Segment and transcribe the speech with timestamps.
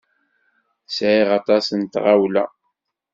[0.95, 2.45] Sɛiɣ aṭas n tawla.